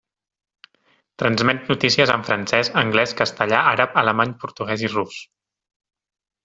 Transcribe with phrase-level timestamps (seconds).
[1.23, 5.25] Transmet notícies en francès, anglès, castellà, àrab, alemany, portuguès i rus.